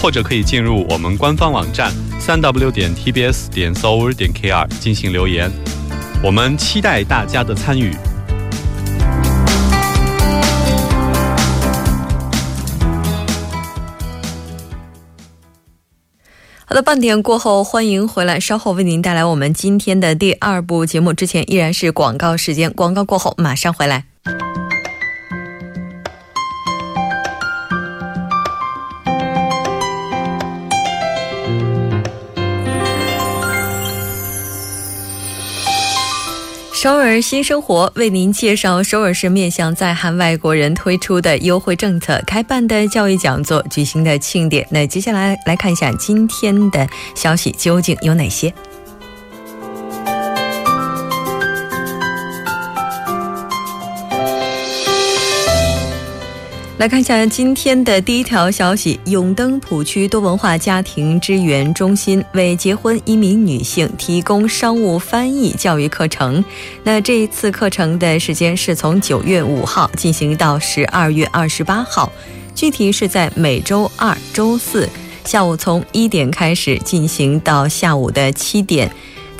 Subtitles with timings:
[0.00, 5.50] 或者可以进入我们官方网站三 w 点 tbs 点 s o u r 点 kr 进行留言。
[6.22, 7.94] 我们期待大家的参与。
[16.64, 18.38] 好的，半点过后，欢迎回来。
[18.38, 21.12] 稍后为您带来我们今天的第二部节目。
[21.12, 24.04] 之前依然是广告时间，广告过后马上回来。
[36.82, 44.66] 首尔新生活为您介绍首尔市面向在韩外国人推出的优惠政策、开办的教育讲座、举行的庆典。
[44.70, 48.50] 那接下来来看一下今天的消息究竟有哪些。
[56.80, 66.42] 来看一下今天的第一条消息：永登浦区多文化家庭支援中心为结婚移民女性提供商务翻译教育课程。
[66.82, 72.10] 那这一次课程的时间是从九月五号进行到十二月二十八号，
[72.54, 74.88] 具体是在每周二、周四
[75.26, 78.90] 下午从一点开始进行到下午的七点。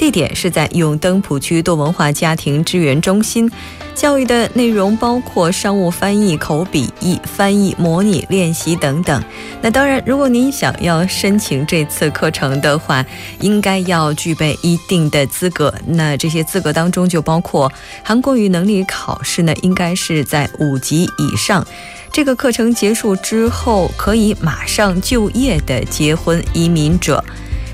[0.01, 3.51] 地点是在永登浦区多文化家庭支援中心。
[3.95, 9.23] 教育的内容包括商务翻译、口笔译、翻译模拟练习等等。
[9.61, 13.05] 那当然，如果您想要申请这次课程的话，
[13.41, 15.75] 应该要具备一定的资格。
[15.85, 17.71] 那这些资格当中就包括
[18.03, 21.67] 韩国语能力考试呢，应该是在五级以上。
[22.11, 27.23] 这个课程结束之后可以马上就业的结婚移民者。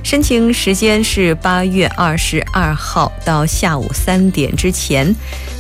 [0.07, 5.13] 申请时间是八月二十二号到下午三点之前，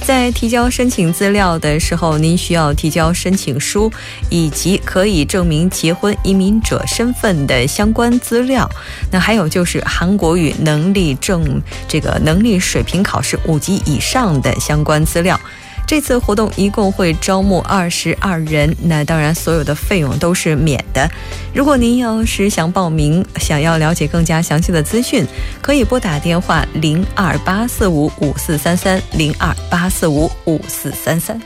[0.04, 3.92] 在提交申请资料的时候，您需要提交申请书
[4.30, 8.70] 以及可以证明结婚移民者身份的相关资料。
[9.10, 15.36] 那还有就是韩国语能力证这个能力水平考试五级以上的相关资料。
[15.86, 21.08] 这次活动一共会招募二十二人，那当然所有的费用都是免的。
[21.54, 25.24] 如果您要是想报名，想要了解更加详细的资讯，
[25.62, 31.40] 可以拨打电话零二八四五五四三三零二八四五五四三三。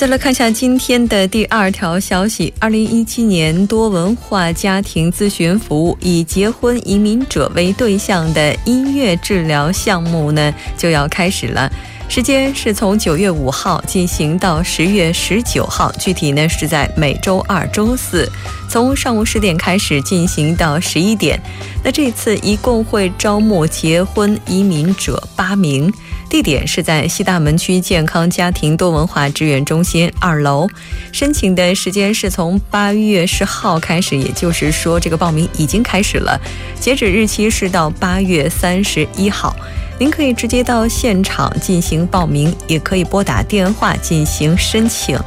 [0.00, 11.70] 再来看一下今天的第二条消息：二零一七年多文化家庭咨询服务以结婚移民者为对象的音乐治疗项目呢，就要开始了。
[12.08, 18.26] 时间是从九月五号进行到十月十九号，具体呢是在每周二、周四，
[18.70, 21.38] 从上午十点开始进行到十一点。
[21.84, 25.92] 那这次一共会招募结婚移民者八名。
[26.30, 30.68] 地点是在西大门区健康家庭多文化支援中心二楼，
[31.10, 36.40] 申请的时间是从八月十号开始，也就是说这个报名已经开始了，
[36.78, 39.54] 截止日期是到八月三十一号。
[39.98, 45.18] 您可以直接到现场进行报名，也可以拨打电话进行申请。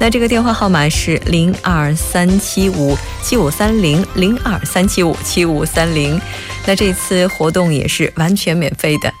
[0.00, 6.20] 那这个电话号码是零二三七五七五三零零二三七五七五三零。
[6.66, 9.12] 那这次活动也是完全免费的。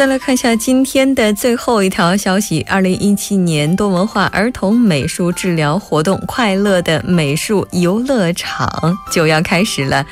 [0.00, 10.02] 再来看一下今天的最后一条消息：二零一七年多文化儿童美术治疗活动“快乐的美术游乐场”就要开始了。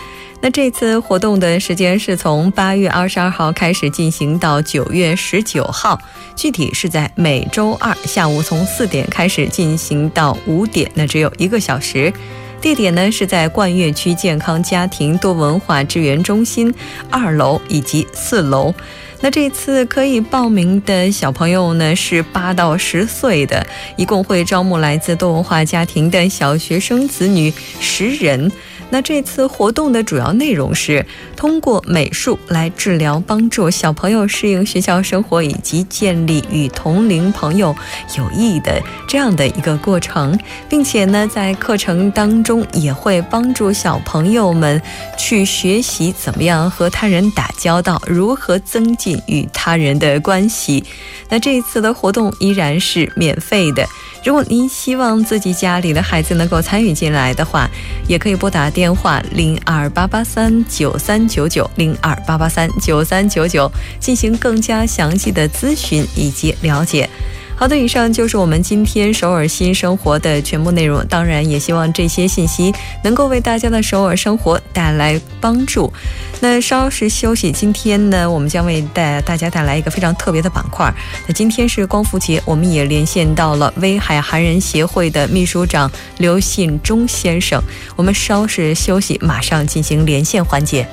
[0.42, 5.98] 那这次活动的时间是从八月二十二号开始进行到九月十九号，
[6.36, 12.12] 具体是在每周二下午从四点开始进行到五点，那只有一个小时。
[12.60, 16.74] 地点呢是在冠岳区健康家庭多文化支援中心
[17.08, 18.74] 二楼以及四楼。
[19.20, 23.66] 那这次可以报名的小朋友呢是八到十岁的，
[23.96, 28.50] 一共会招募来自多文化家庭的小学生子女十人。
[28.90, 31.04] 那这次活动的主要内容是
[31.36, 37.74] 通过美术来治疗，帮助小朋友适应学校生活，以及建立与同龄朋友
[38.16, 40.38] 有益的这样的一个过程，
[40.68, 44.80] 并且呢，在课程当中也会帮助小朋友们
[45.18, 50.82] 去学习怎么样和他人打交道，如何增进与他人的关系。
[51.28, 53.86] 那这一次的活动依然是免费的。
[54.24, 57.70] 如果您希望自己家里的孩子能够参与进来的话，
[58.08, 67.10] 也可以拨打电话零二八八三九三九九零二八八三九三九九进行更加详细的咨询以及了解。
[67.58, 71.04] 好的，以上就是我们今天首尔新生活的全部内容。
[71.08, 72.72] 当然，也希望这些信息
[73.02, 75.92] 能够为大家的首尔生活带来帮助。
[76.38, 80.88] 那稍事休息，今天呢，我们将为带大家带来一个非常特别的板块。
[81.26, 87.60] 那今天是光复节，我们也连线到了威海韩人协会的秘书长刘信忠先生。
[87.96, 90.86] 我们稍事休息，马上进行连线环节。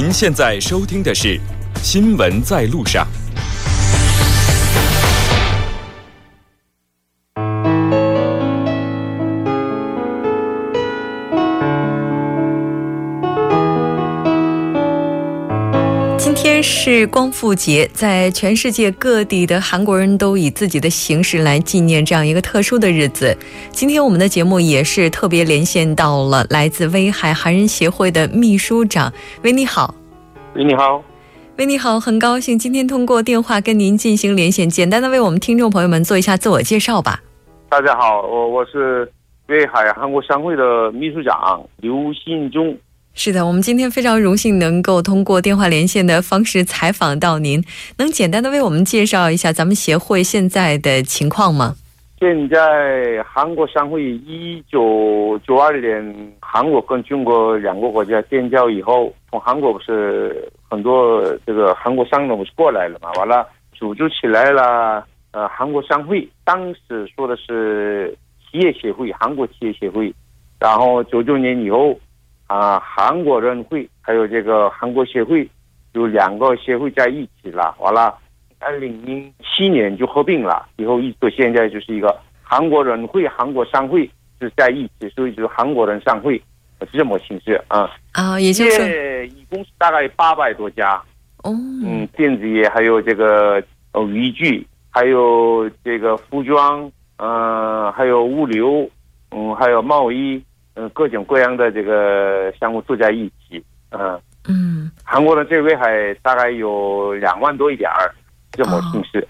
[0.00, 1.36] 您现在收听的是
[1.82, 3.04] 《新闻在路上》。
[16.62, 23.36] 是光复节，在全世界各地的韩国人都以自己的形式来纪念这样一个特殊的日子。
[23.70, 29.12] 今天我们的节目也是特别连线到了来自威海韩人协会的秘书长，
[29.42, 29.94] 喂，你好。
[30.54, 31.02] 喂，你好。
[31.56, 37.20] 喂，你好，很高兴今天通过电话跟您进行连线，简单的为我们听众朋友们做一下自我介绍吧。
[37.68, 39.10] 大家好，我我是
[39.48, 42.76] 威海韩国商会的秘书长刘信忠。
[43.20, 47.60] 是的，我们今天非常荣幸能够通过电话连线的方式采访到您，
[47.96, 51.74] 能简单的为我们介绍一下咱们协会现在的情况吗？
[52.20, 63.10] 现在韩国商会一九九二年韩国跟中国两个国家建交以后，从韩国不是很多这个韩国商人不是过来了嘛？
[63.14, 63.44] 完了
[63.74, 68.16] 组织起来了，呃，韩国商会当时说的是
[68.48, 70.14] 企业协会，韩国企业协会，
[70.60, 71.98] 然后九九年以后。
[72.48, 75.48] 啊，韩国人会还有这个韩国协会，
[75.92, 77.74] 有两个协会在一起了。
[77.78, 78.18] 完了，
[78.58, 84.10] 二零零七年就合并了，以后一直到现在就是一个韩国人会、韩国商会
[84.40, 86.42] 是在一起，所以就是韩国人商会
[86.80, 87.90] 是这么形式啊。
[88.12, 91.00] 啊，也就是一共是大概八百多家。
[91.42, 91.52] 哦。
[91.84, 93.62] 嗯，电子业还有这个
[93.92, 98.88] 呃渔具，还有这个服装，嗯，还有物流，
[99.32, 100.42] 嗯，还有贸易。
[100.80, 103.60] 嗯，各种各样的这个项目住在一起，
[103.90, 108.14] 嗯嗯，韩国的这位还大概有两万多一点儿，
[108.52, 109.26] 这么形式，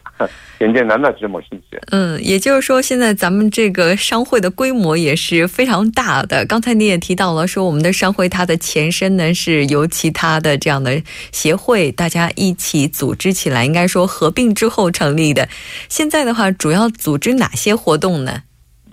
[0.59, 1.81] 简简单单这么形式。
[1.91, 6.45] 嗯，也就是说，现在咱们这个商会的规模也是非常大的。
[6.45, 11.03] 刚才你也提到了，说我们的商会它的前身呢是由其他的这样的
[11.33, 15.49] 协会大家一起组织起来，应该说合并之后成立的。
[15.89, 18.43] 现在的话，主要组织哪些活动呢？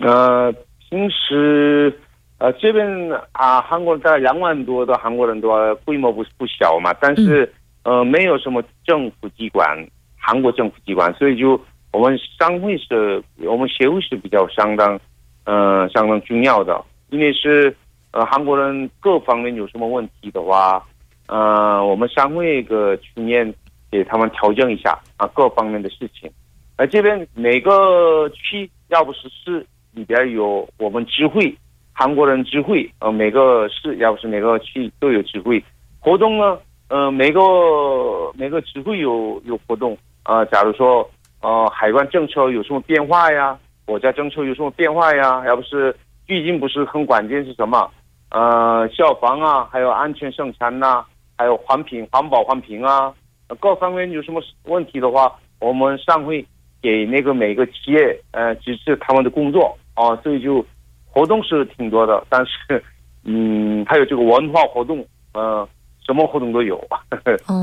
[0.00, 0.50] 呃，
[0.88, 1.92] 平时。
[2.38, 2.86] 呃，这边
[3.32, 6.92] 啊，韩国大概两万多的韩国人多，规模不是不小嘛。
[7.00, 7.50] 但是，
[7.82, 9.66] 呃，没有什么政府机关，
[10.18, 11.58] 韩国政府机关，所以就
[11.92, 15.00] 我们商会是，我们协会是比较相当，
[15.44, 16.84] 嗯，相当重要的。
[17.08, 17.74] 因为是，
[18.10, 20.84] 呃，韩国人各方面有什么问题的话，
[21.28, 23.50] 呃，我们商会个去年
[23.90, 26.30] 给他们调整一下啊，各方面的事情。
[26.76, 31.56] 而这边每个区要不是市里边有我们知会。
[31.98, 35.64] 韩国人智慧，呃，每个市要不是每个区都有智慧
[35.98, 36.58] 活动呢，
[36.90, 37.40] 呃，每个
[38.34, 41.08] 每个智慧有有活动，呃，假如说，
[41.40, 43.58] 呃，海关政策有什么变化呀？
[43.86, 45.42] 国家政策有什么变化呀？
[45.46, 47.90] 要不是最近不是很关键是什么？
[48.30, 51.02] 呃，消防啊，还有安全生产呐，
[51.38, 53.10] 还有环评环保环评啊，
[53.58, 56.44] 各方面有什么问题的话，我们上会
[56.82, 60.62] 给那个每个企业呃支持他们的工作啊，所以就。
[61.16, 62.84] 活动是挺多的，但是，
[63.24, 65.66] 嗯，还有这个文化活动，呃，
[66.06, 66.80] 什么活动都有，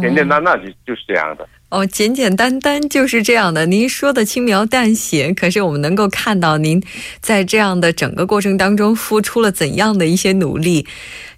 [0.01, 1.47] 简简单单就就是这样的。
[1.69, 3.65] 哦，简简单单就是这样的。
[3.65, 6.83] 您说的轻描淡写，可是我们能够看到您
[7.19, 10.85] 在这样的整个过程当中付出了怎样的一些努力。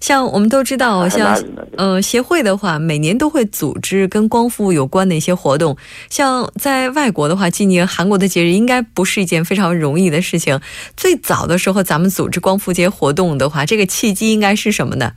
[0.00, 1.42] 像我们都知道，像
[1.78, 5.78] 呃协会的话，每年都会组织跟光复有关的一些活动。
[6.10, 10.60] 像在外国的话，今年韩国的节日应该不是一件非常容易的事情。
[10.96, 15.12] 最早的时候，咱们组织光复节活动的话，这个契机应该是什么呢？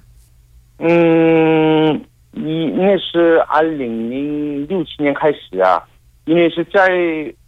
[0.79, 2.05] 嗯。
[2.31, 5.81] 你那是二零零六七年开始啊，
[6.25, 6.87] 因为是在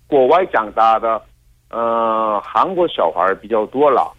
[0.08, 1.22] 国外长大的，
[1.70, 4.12] 呃，韩国小孩比较多了，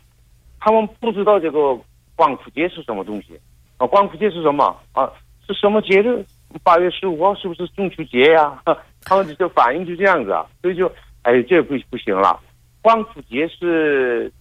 [0.61, 1.77] 他们不知道这个
[2.15, 3.39] 光复节是什么东西
[3.77, 3.87] 啊？
[3.87, 5.11] 光复节是什么啊？
[5.47, 6.25] 是什么节日？
[6.63, 8.63] 八月十五号是不是中秋节呀？
[9.05, 10.91] 他们就反应就这样子啊，所以就
[11.23, 12.39] 哎，这不不行了。
[12.81, 14.33] 光复节是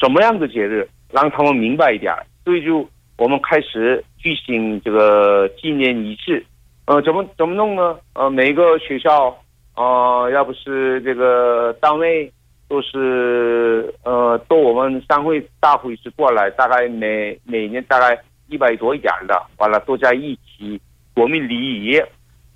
[0.00, 0.86] 什么样的节日？
[1.12, 2.12] 让他们明白一点，
[2.44, 2.86] 所以就。
[3.18, 6.44] 我们开始举行这个纪念仪式，
[6.84, 7.98] 呃，怎么怎么弄呢？
[8.12, 9.34] 呃，每个学校，
[9.74, 12.30] 呃，要不是这个单位，
[12.68, 20.78] 都是呃，都我们商会大会是过来，大概每每年大概一百多一点的，完了都在一起，
[21.14, 21.98] 国民礼仪，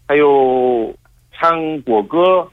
[0.07, 0.95] 还有
[1.33, 2.47] 唱国歌，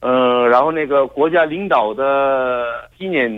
[0.00, 3.30] 嗯，然后那个国家领导的纪念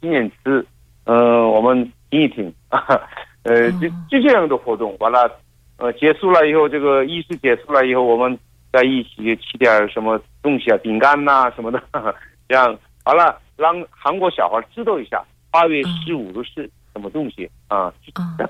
[0.00, 0.66] 纪念词，
[1.04, 2.50] 嗯，我们听一听。
[3.46, 5.30] 呃，就就这样的活动，完了，
[5.78, 8.38] 呃，结束了以后，这个仪式结束了以后，我们
[8.72, 11.80] 在一起吃点什么东西啊，饼干呐什么的，
[12.48, 17.92] 这样完了，让韩国小孩知道一下八月十五的是什么东西啊，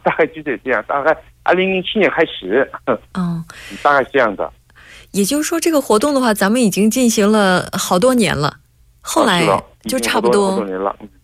[0.02, 2.68] 大概就得这样，大概二零零七年开始，
[3.14, 3.44] 嗯，
[3.82, 4.50] 大概是这样的。
[5.12, 8.56] 也就是说，这个活动的话，咱们已经进行了好多年了，
[9.00, 9.46] 后来
[9.82, 10.66] 就差不多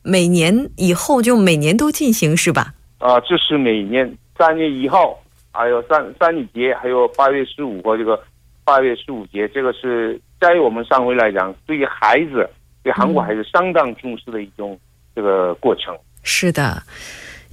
[0.02, 2.74] 每年以后就每年都进行是吧？
[3.02, 5.18] 啊，这是每年三月一号，
[5.52, 8.22] 还有三三女节，还有八月十五号这个
[8.64, 12.48] 八月十五节，这个是在我们上回来讲，对于孩子，
[12.84, 14.78] 对韩国孩子相当重视的一种
[15.16, 15.92] 这个过程。
[16.22, 16.80] 是的。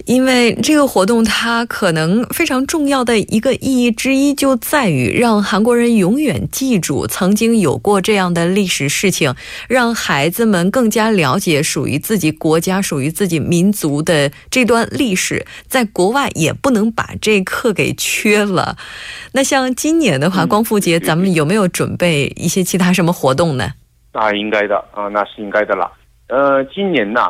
[0.06, 9.34] 因为这个活动，它可能非常重要的一个意义之一，就在于让韩国人永远记住曾经有过这样的历史事情，
[9.68, 18.76] 让孩子们更加了解属于自己国家、属于自己民族的这段历史，在国外也不能把这课给缺了。
[19.32, 23.72] 那像今年的话，光复节，咱们有没有准备一些其他什么活动呢？
[24.12, 25.90] 那应该的啊，那是应该的了。
[26.28, 27.20] 呃，今年呢？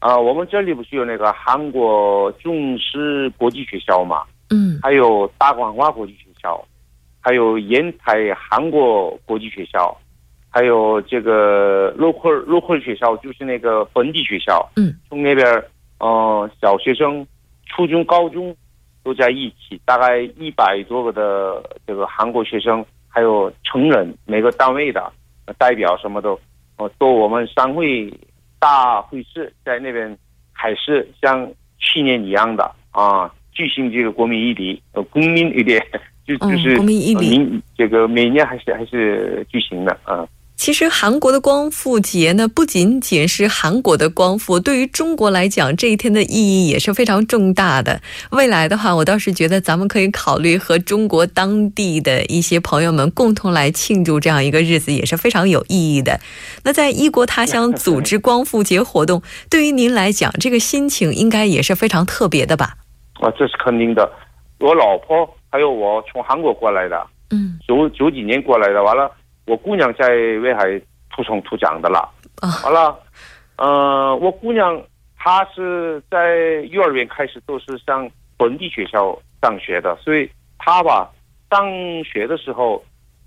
[0.00, 4.22] 我们这里不是有那个韩国中师国际学校嘛？
[4.50, 6.62] 嗯，还有大广华国际学校，
[7.20, 9.96] 还有烟台韩国国际学校，
[10.50, 14.68] 还有这个 local local 学校，就是那个本地学校。
[14.76, 15.46] 嗯，从那边，
[16.00, 17.26] 嗯，小学生、
[17.66, 18.54] 初中、高中
[19.02, 25.10] 都在一起，大概一百多个的这个韩国学生，还有成人，每个单位的
[25.56, 26.36] 代表什么的，
[26.76, 28.12] 呃，都我们商会。
[28.64, 30.16] 大会是在那边，
[30.50, 31.46] 还是像
[31.78, 33.30] 去年一样的啊？
[33.52, 35.86] 举行这个国民议题，呃，公民一点，
[36.26, 40.26] 就 就是国民这个每年还是还是举行的啊。
[40.64, 48.00] 其实韩国的光复节呢，不仅仅是韩国的光复，对于中国来讲，这一天的意义也是非常重大的。
[48.30, 56.18] 未来的话，我倒是觉得咱们可以考虑和中国当地的一些朋友们共同来庆祝这样一个日子，也是非常有意义的。
[56.62, 62.78] 那在异国他乡组织光复节活动，对于您来讲，这个心情应该也是非常特别的吧？
[63.20, 64.10] 啊，这是肯定的。
[64.60, 69.10] 我老婆还有我从韩国过来的，嗯，九九几年过来的，完了。
[69.46, 72.08] 我姑娘在威海土生土长的了，
[72.64, 72.98] 完了，
[73.56, 74.82] 嗯，我姑娘
[75.18, 76.36] 她是在
[76.70, 81.10] 幼儿园开始都是上本地学校上学的，所以她吧
[81.50, 81.70] 上
[82.04, 82.82] 学的时候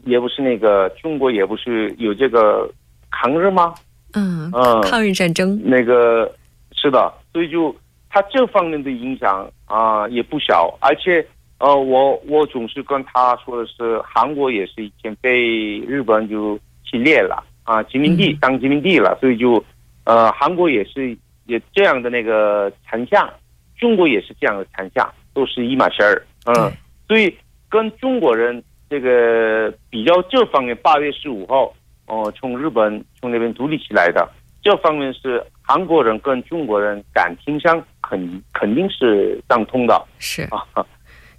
[0.05, 2.69] 也不是那个中国也不是有这个
[3.11, 3.73] 抗日吗？
[4.13, 6.33] 嗯嗯，抗日战争那个
[6.71, 7.75] 是的，所以就
[8.09, 11.25] 她这方面的影响啊也不小，而且。
[11.59, 19.63] 呃，我我总是跟他说的是，韩国也是以前被日本就侵略了啊，殖民地当殖民地了，所以就，
[20.03, 23.27] 呃，韩国也是也这样的那个残像，
[23.75, 26.71] 中国也是这样的残像，都是一码事儿，嗯，
[27.07, 27.35] 所以
[27.69, 31.73] 跟中国人这个比较这方面，八月十五号，
[32.05, 34.29] 哦，从日本从那边独立起来的，
[34.61, 40.85] 这方面是韩国人跟中国人感情上肯肯定是相通的，是啊。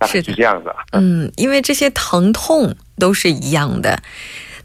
[0.07, 3.99] 是这样的，嗯，因为这些疼痛都是一样的。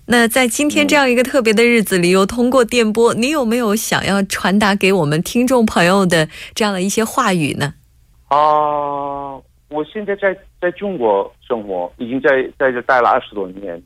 [0.06, 7.74] 那在今天这样一个特别的日子里，又通过电波，你有没有想要传达给我们听众朋友的这样的一些话语呢？
[8.28, 9.34] 啊，
[9.70, 13.82] 我现在在在中国生活，已经在在这待了二十多年，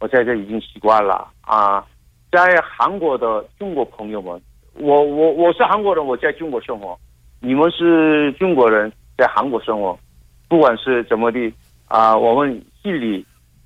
[0.00, 1.84] 我在这已经习惯了啊。
[2.30, 4.40] 在韩国的中国朋友们，
[4.74, 6.98] 我我我是韩国人，我在中国生活，
[7.40, 9.98] 你们是中国人，在韩国生活，
[10.52, 11.50] 不管是怎么的
[11.86, 13.24] 啊，我们心里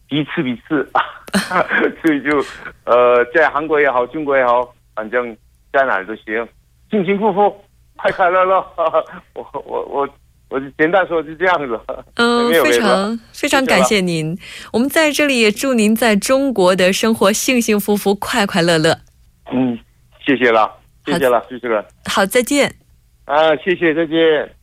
[0.08, 0.88] 彼此彼此，
[2.00, 2.38] 所以就
[2.84, 5.36] 呃，在韩国也好，中国也好，反正
[5.72, 6.46] 在哪儿都行，
[6.88, 7.52] 幸幸福福，
[7.96, 8.64] 快快乐乐。
[9.34, 10.08] 我 我我。
[10.48, 11.76] 我就简单说是这样子。
[12.14, 14.38] 嗯， 非常非常感谢您。
[14.72, 18.96] 我们在这里也祝您在中国的生活幸幸福福、快快乐乐。
[19.52, 19.76] 嗯，
[20.24, 20.72] 谢谢了，
[21.04, 21.84] 谢谢了，谢谢了。
[22.08, 22.72] 好，再见。
[23.24, 24.55] 啊，谢谢，再见。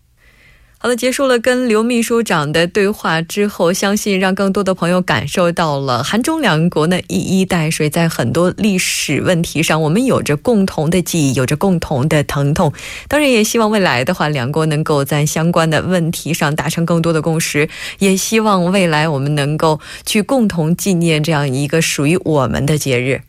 [0.84, 12.74] 好的，结束了跟刘秘书长的对话之后，相信让更多的朋友感受到了韩中两国呢一衣带水，在很多历史问题上，我们有着共同的记忆，有着共同的疼痛。
[13.08, 23.22] 当然，也希望未来的话，两国能够在相关的问题上达成更多的共识，也希望未来我们能够去共同纪念这样一个属于我们的节日。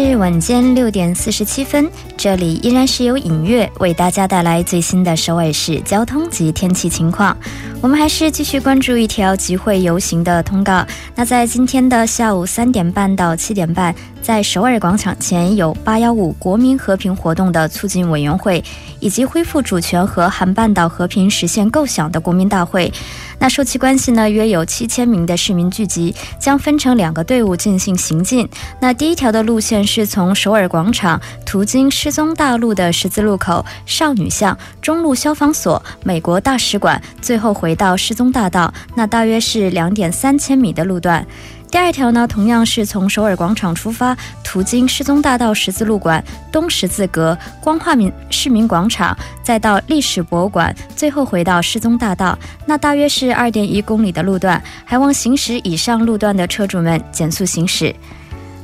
[0.00, 7.36] 是晚间六点四十七分，这里依然是由影月为大家带来最新的首尔市交通及天气情况。
[7.80, 10.84] 我们还是继续关注一条集会游行的通告。
[11.14, 18.64] 那在今天的下午三点半到七点半，在首尔广场前有“八幺五国民和平活动”的促进委员会，
[18.98, 22.92] 以及恢复主权和韩半岛和平实现构想的国民大会。
[23.40, 28.48] 那受其关系呢，约有七千名的市民聚集，将分成两个队伍进行行进。
[28.80, 38.72] 那第一条的路线是从首尔广场途经失踪大陆的十字路口、少女巷、中路消防所、美国大使馆，最后回回到失踪大道。
[38.94, 41.26] 那大约是两点三千米的路段。
[41.70, 52.38] 第二条呢，同样是从首尔广场出发，途经失踪大道十字路馆、东十字阁、光化民市民广场，再到历史博物馆，最后回到失踪大道。
[52.64, 57.94] 那大约是二点一公里的路段，还望行驶以上路段的车主们减速行驶。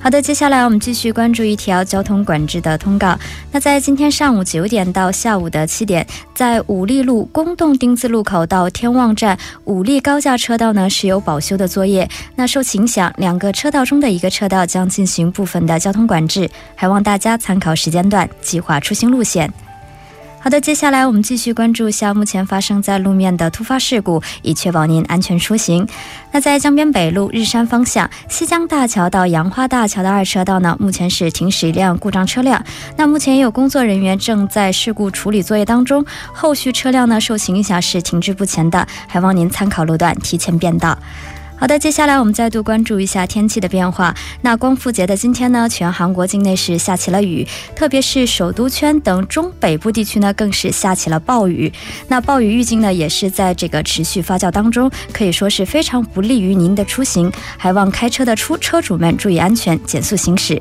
[0.04, 3.18] 好的，接下来我们继续关注一条交通管制的通告。
[3.50, 12.06] 那在今天上午九点到下午的七点，在武力路公洞丁字路口到天旺站武力高架车道呢是有保修的作业。
[12.36, 19.50] 那受影响，两个车道中的一个车道将进行部分的交通管制，还望大家参考时间段计划出行路线。
[20.44, 25.88] 好的，接下来我们继续关注一下目前发生在路面的突发事故，以确保您安全出行。
[26.32, 32.62] 那在江边北路日山方向西江大桥到杨花大桥的二车道呢，目前是停驶一辆故障车辆。
[32.98, 36.04] 那目前有工作人员正在事故处理作业当中，
[36.34, 40.98] 后续车辆呢受其影响是停滞不前的，还望您参考路段提前变道。
[41.56, 44.14] 好的，接下来我们再度关注一下天气的变化。
[44.42, 51.72] 那光复节的今天呢，全韩国境内是下起了雨，特别是首都圈等中北部地区呢，更是下起了暴雨。
[52.08, 57.32] 那暴雨预警呢，也是在这个持续发酵当中，可以说是非常不利于您的出行。
[57.56, 60.60] 还望开车的出车主们注意安全，减速行驶。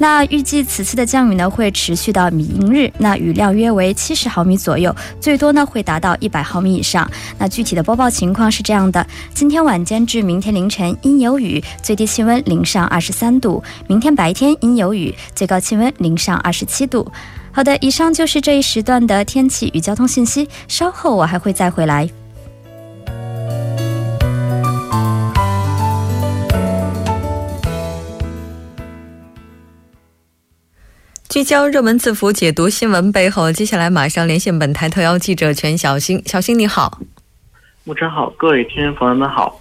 [0.00, 7.10] 那预计此次的降雨呢，会持续到明日，那雨量约为七十毫米左右，最多呢会达到一百毫米以上。
[7.36, 17.10] 那具体的播报情况是这样的：今天晚间至明天凌晨阴有雨，最低气温零上二十三度；明天白天阴有雨，最高气温零上二十七度。
[17.50, 22.06] 好的，以上就是这一时段的天气与交通信息，稍后我还会再回来。
[31.30, 33.50] 聚焦热门字符，解读新闻背后。
[33.50, 36.22] 接下来马上连线本台特邀记者全小新。
[36.26, 37.00] 小新你好，
[37.84, 39.58] 牧晨好，各位听众朋友们好。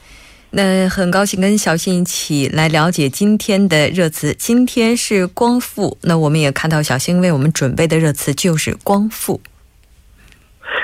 [0.58, 4.34] 那很高兴跟小新一起来了解今天的热词。
[4.34, 9.40] 今天是光复，那我们也看到小新为我们准备的热词就是光复。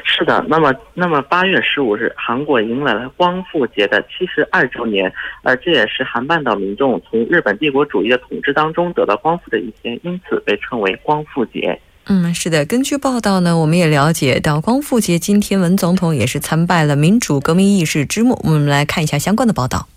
[0.06, 11.80] 是的，那么，那么八月十五日，韩国迎来了光复节的七十二周年，而这也是韩半岛民众从日本帝国主义的统治当中得到光复的一天，因此被称为光复节。
[12.06, 19.88] 嗯，是的，根据报道呢，我们也了解到光复节今天文总统也是参拜了民主革命义士之墓，我们来看一下相关的报道。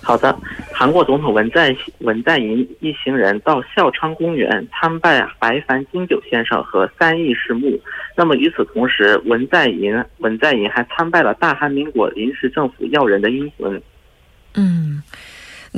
[0.00, 0.34] 好的，
[0.72, 7.78] 韩国总统文在文在寅一行人到孝昌公园参拜白帆金九先生和三义士墓。
[8.16, 13.82] 那么与此同时，文在寅文在寅还参拜了大韩民国临时政府要人的英魂。
[14.54, 15.02] 嗯。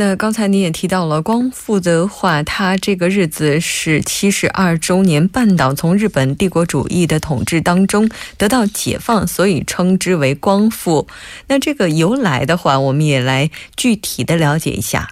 [0.01, 11.09] 那刚才你也提到了光复的话，它这个日子是七十二周年，半岛从日本帝国主义的统治当中得到解放，所以称之为光复。
[11.49, 15.09] 那这个由来的话，我们也来具体的了解一下。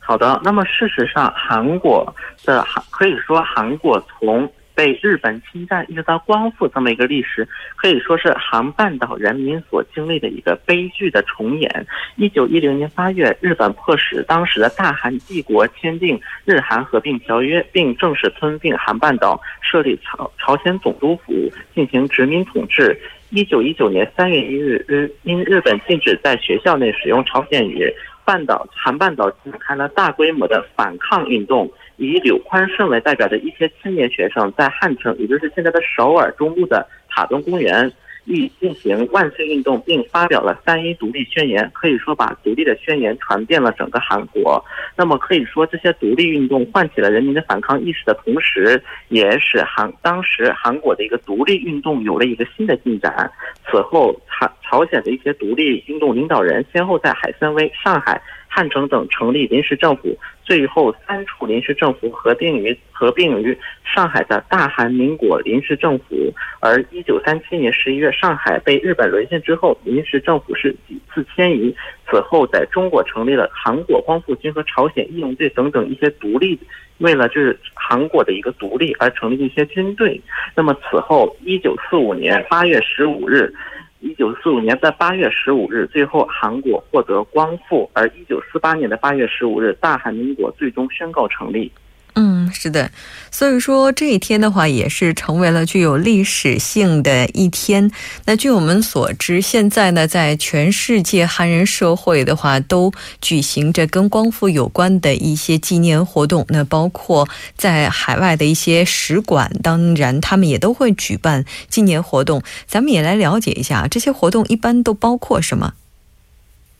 [0.00, 2.14] 好的，那么事实上，韩国
[2.44, 4.52] 的韩可以说韩国从。
[4.76, 11.86] 被日本侵占一直到光复这么一个历史，可以说是韩半岛人民所经历的一个悲剧的重演。
[12.16, 21.32] 一九一零年八月，日本迫使当时的大韩帝国签订日韩合并条约，并正式吞并韩半岛，设立朝朝鲜总督府
[21.74, 23.00] 进行殖民统治。
[23.30, 27.90] 一九一九年三月一日，日因日本禁止在学校内使用朝鲜语，
[28.26, 31.68] 半岛韩半岛展开了大规模的反抗运动。
[31.96, 37.90] 以柳宽顺为代表的一些青年学生，在汉城，也就是现在的首尔中部的塔顿公园，
[38.26, 44.62] 欲进行万岁运动，并发表了三一独立宣言，可以说把独立的宣言传遍了整个韩国。
[44.96, 53.30] 那么可以说，这些独立运动唤起了人民的反抗意识的同时，也使韩当时韩国的一个独立运动有了一个新的进展。
[53.70, 58.20] 此后，朝朝鲜的一些独立运动领导人先后在海参崴、上海。
[58.56, 66.32] 汉城等成立临时政府，最后三处临时政府合并于合并于上海的大韩民国临时政府。
[66.58, 71.76] 而一九三七年十一月，上海被日本沦陷之后，临时政府是几次迁移。
[72.10, 76.58] 此后，在中国成立了韩国光复军和朝鲜义勇队等等一些独立，
[76.96, 80.18] 为了就是韩国的一个独立而成立一些军队。
[80.54, 83.52] 那么此后，一九四五年八月十五日。
[84.00, 91.72] 一九四五年在八月十五日，最后韩国获得光复，而一九四八年的八月十五日，大韩民国最终宣告成立。
[92.18, 92.90] 嗯，是的，
[93.30, 97.90] 所以说这一天的话，也是成为了具有历史性的一天。
[98.24, 106.46] 那据我们所知，现在呢，在全世界汉人社会的话，都举行着跟光复有关的一些纪念活动。
[106.48, 112.42] 那包括在海外的一些使馆，当然他们也都会举办纪念活动。
[112.66, 115.74] 咱们也来了解一下，这些活动一般都包括什么？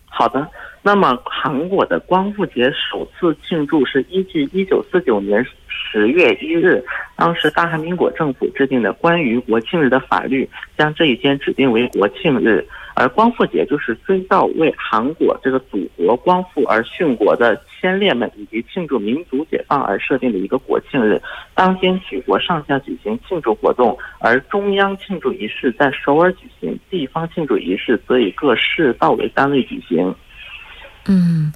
[0.09, 0.49] 好的。
[0.87, 6.81] 那么，韩国的光复节首次庆祝是依据一九四九年十月一日，
[7.17, 12.65] 当时大韩民国政府制定的关于国庆日的法律，将这一天指定为国庆日。
[12.95, 21.21] 而光复节就是遵照为韩国这个祖国光复而殉国的先烈们以及庆祝民族解放而设定的一个国庆日。
[21.53, 30.15] 当天举国上下举行庆祝活动，而中央庆祝仪式在首尔举行，地方庆祝仪式则以各市道为单位举行。
[31.09, 31.53] 嗯，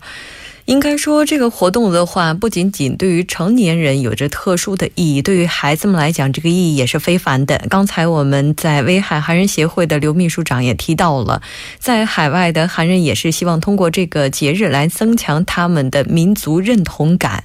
[0.67, 7.61] 应该说这个活动的话，不仅仅对于成年人有着特殊的意义，对于孩子们来讲，这个意义也是非凡的。
[7.69, 11.43] 刚才我们在威海韩人协会的刘秘书长也提到了，
[11.81, 17.43] 在海外的韩人也是希望通过这个节日来增强他们的民族认同感。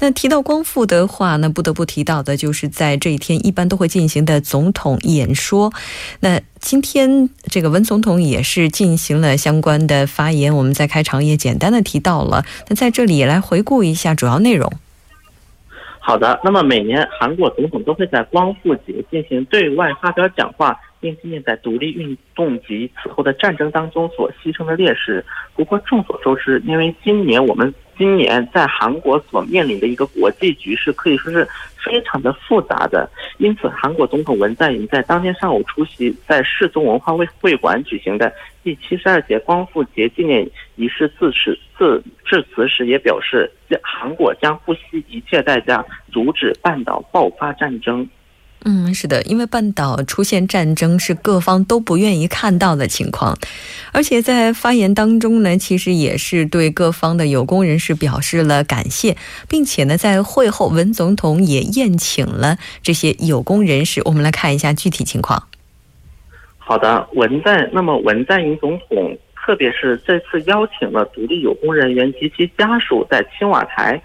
[0.00, 5.72] 那提到光复的话呢，不得不提到的就是在这一天一般都会进行的总统演说。
[6.20, 12.44] 那今天这个文总统也是进行了相关的发言，我们在开场也简单的提到了。
[12.68, 14.70] 那在这里也来回顾一下主要内容。
[16.00, 20.78] 好的，那么每年韩国总统都会在光复节进行对外发表讲话。
[21.00, 25.24] 并纪念在独立运动及此后的战争当中所牺牲的烈士。
[25.54, 31.46] 不过众所周知，因为今年我们今年在韩国所面临的一个国际局势可以说是
[31.84, 38.32] 非常的复杂的，因此韩国总统文在寅在当天上午出席在世宗文化会会馆举行的
[38.62, 43.50] 第七十二届光复节纪念仪式致辞致致辞时也表示，
[43.82, 48.08] 韩国将不惜一切代价阻止半岛爆发战争。
[48.64, 53.38] 嗯，是的，因为半岛出现战争是各方都不愿意看到的情况，
[53.92, 59.16] 而且在发言当中呢，其实也是对各方的有功人士表示了感谢，
[59.48, 64.02] 并且呢，在会后文总统也宴请了这些有功人士。
[64.04, 65.44] 我们来看一下具体情况。
[66.58, 74.02] 好的，文在那么文在寅总统，特别是这次邀请了独立有功人员及其家属在青瓦台。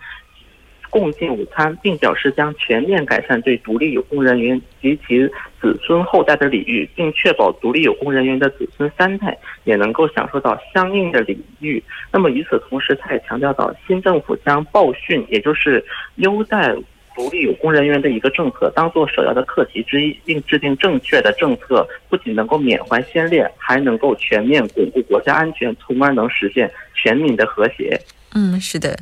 [0.93, 5.27] 共进午餐，并表示将全面改善对独立有功人员及其
[5.59, 11.83] 子孙后代的礼遇，并确保独立有功人员的子孙三代也能够享受到相应的礼遇。
[12.11, 15.83] 那么与此同时，他也强调到，新政府将报训，也就是
[16.17, 16.75] 优待
[17.15, 27.99] 独立有功人员的一个政策，当做首要的课题之一，并制定正确的政策，不仅能够缅怀先烈，还能够全面巩固国家安全，从而能实现全民的和谐。
[28.35, 28.95] 嗯，是的。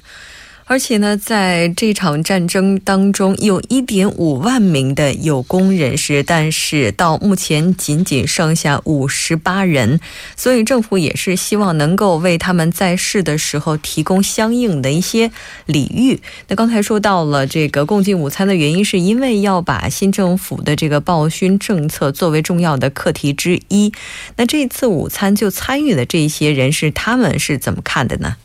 [0.72, 10.00] 而且呢，在这场战争当中，有一点五万名的有功人士，但是到目前仅仅剩下五十八人，
[10.38, 15.30] 所以政府也是希望能够为他们在世的时候提供相应的一些
[15.66, 16.22] 礼遇。
[16.48, 23.92] 那刚才说到了这个共进午餐的原因，是因为要把新政府的这个报勋政策作为重要的课题之一。
[24.38, 28.38] 那这次午餐就参与的这些人士，他们是怎么看的呢？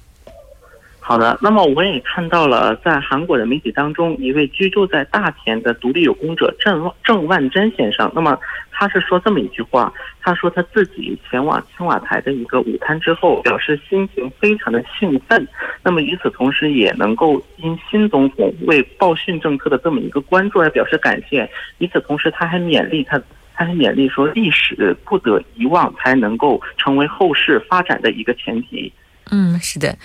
[1.08, 8.36] 好的，那么我也看到了，在韩国的媒体当中，一位居住在大田的独立有功者郑万郑万珍先生，那么
[8.72, 15.46] 他是说这么一句话，他说他自己前往青瓦台的一个午餐之后，表示心情非常的兴奋，
[15.84, 21.48] 那么与此同时，也能够因新总统为报讯政策的这么一个关注而表示感谢。
[21.78, 23.16] 与此同时，他还勉励他，
[23.54, 28.92] 他还勉励说，历史不得遗忘，才能够成为后世发展的一个前提。
[29.30, 29.96] 嗯，是的。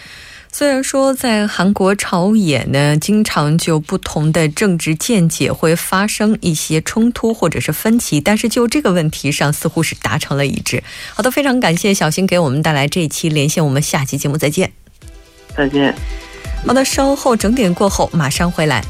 [0.54, 10.84] 虽然说在韩国朝野呢，经常就不同的政治见解会发生一些冲突或者是分歧，但是就这个问题上似乎是达成了一致。
[11.16, 14.72] 好的，非常感谢小新给我们带来这一期连线，我们下期节目再见。
[15.56, 15.96] 再见。
[16.68, 18.84] 好的，稍后整点过后马上回来。